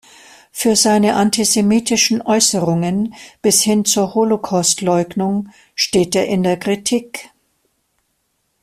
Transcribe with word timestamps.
Für 0.51 0.75
seine 0.75 1.13
antisemitischen 1.13 2.23
Äußerungen 2.23 3.13
bis 3.43 3.61
hin 3.61 3.85
zur 3.85 4.15
Holocaustleugnung 4.15 5.49
steht 5.75 6.15
er 6.15 6.25
in 6.25 6.41
der 6.41 6.57
Kritik. 6.57 7.29